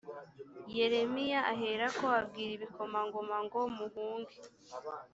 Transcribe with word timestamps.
yeremiya 0.75 1.39
aherako 1.53 2.05
abwira 2.19 2.51
ibikomangoma 2.57 3.37
ngo 3.45 3.59
muhunge 3.75 4.37